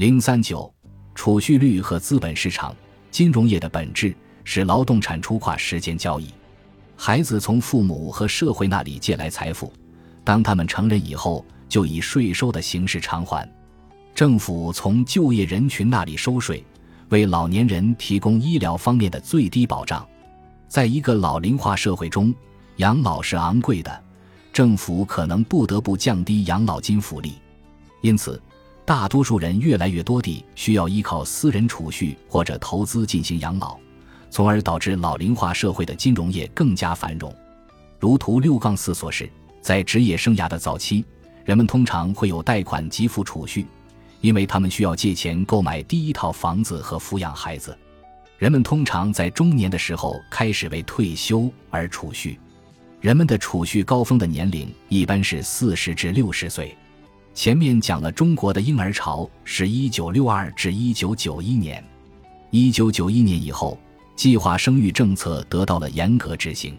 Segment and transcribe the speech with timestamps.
[0.00, 0.72] 零三九，
[1.14, 2.74] 储蓄率和资本市场、
[3.10, 6.30] 金融业的本质是劳动产出跨时间交易。
[6.96, 9.70] 孩子从父母和社会那里借来财富，
[10.24, 13.46] 当他们成人以后，就以税收的形式偿还。
[14.14, 16.64] 政府从就业人群那里收税，
[17.10, 20.08] 为老年人提供医疗方面的最低保障。
[20.66, 22.34] 在一个老龄化社会中，
[22.76, 24.02] 养老是昂贵的，
[24.50, 27.34] 政府可能不得不降低养老金福利。
[28.00, 28.40] 因此，
[28.90, 33.78] 大多数人越来越多地需要依靠私人储蓄或者投资进行养老。
[34.30, 37.32] 从而导致老龄化社会的金融业更加繁荣。
[38.00, 39.30] 如图六杠四所示，
[39.62, 41.04] 在职业生涯的早期，
[41.44, 43.64] 人们通常会有贷款给付储蓄，
[44.22, 47.78] 因为他们需要借钱购买第一套房子和抚养孩子。
[48.38, 52.36] 人们通常在中年的时候开始为退休而储蓄。
[53.00, 56.76] 人们的储蓄高峰的年龄一般是四十至六十岁。
[57.34, 61.82] 前面讲了中国的婴儿潮是一九六二至一九九一年，
[62.50, 63.78] 一九九一年以后。
[64.16, 66.76] 计划生育政策得到了严格执行，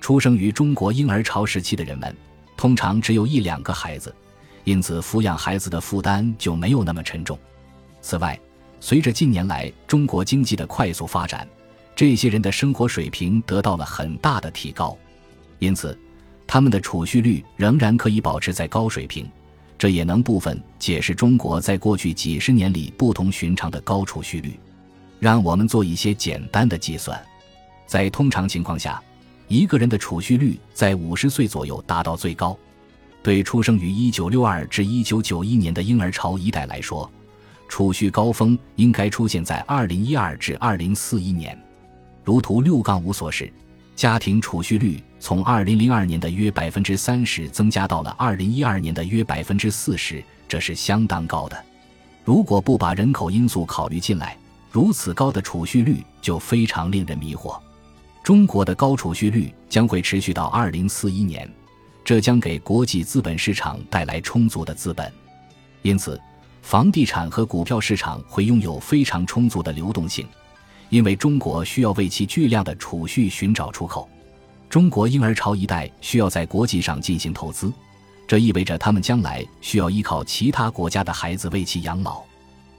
[0.00, 2.16] 出生于中国婴儿潮时期的人们，
[2.56, 4.14] 通常只有一两个孩子，
[4.62, 7.36] 因此抚养孩子的负担就没有那么沉重。
[8.00, 8.38] 此外，
[8.78, 11.48] 随着近年来中国经济的快速发展，
[11.96, 14.96] 这些人的生活水平得到了很大的提高，
[15.58, 15.98] 因此
[16.46, 19.28] 他们的储蓄率仍然可以保持在高水平，
[19.78, 24.58] 这也能部分解释中国在过去几十年里不同寻常的高储蓄率。
[25.20, 27.20] 让我们做一些简单的计算，
[27.86, 29.02] 在通常情况下，
[29.46, 32.56] 一个人的储蓄率在五十岁左右达到最高。
[33.22, 37.10] 对出生于一九六二至一九九一年的婴儿潮一代来说，
[37.68, 41.58] 储蓄高峰应该出现在二零一二至二零四一年。
[42.24, 43.52] 如图六杠五所示，
[43.98, 51.64] 家庭储蓄率从二零零二年的约百分之三十增加到了二零一二年的约百分之四十，这是相当高的。
[52.24, 54.38] 如果不把人口因素考虑进来，
[54.70, 57.58] 如此高的储蓄率就非常令人迷惑。
[58.22, 61.50] 中国的高储蓄率将会持续到二零四一年，
[62.04, 65.12] 这将给国际资本市场带来充足的资本，
[65.82, 66.20] 因此，
[66.62, 70.24] 房地产和股票市场会拥有非常充足的流动性，
[70.90, 74.08] 因为中国需要为其巨量的储蓄寻找出口。
[74.68, 77.72] 中国婴儿潮一代需要在国际上进行投资，
[78.26, 82.22] 这意味着他们将来需要依靠其他国家的孩子为其养老。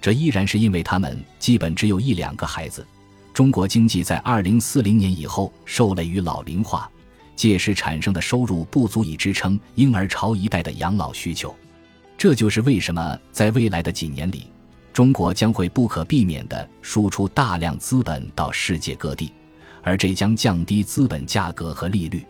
[0.00, 2.86] 这依然是因为他们基本只有一两个孩子。
[3.32, 6.90] 中国经济在二零四零年以后受累于老龄化，
[7.34, 11.54] 届时产生的收入不足以支撑婴儿潮一代的养老需求。
[12.18, 14.46] 这就是为什么在未来的几年里，
[14.92, 19.32] 中国将会不可避免地输出大量资本到世界各地，
[19.82, 22.24] 而这将降低资本价格和利率。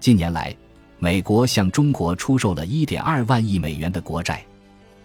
[0.00, 0.54] 近年来，
[0.98, 4.44] 美国向中国出售了一点二万亿美元的国债。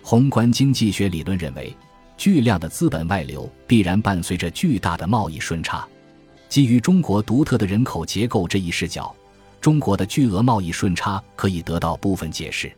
[0.01, 1.75] 宏观经济学理论认为。
[2.17, 5.87] 巨量的资本外流必然伴随着巨大的贸易顺差。
[6.49, 9.15] 基于中国独特的人口结构这一视角，
[9.61, 12.69] 中国的巨额贸易顺差可以得到部分解释。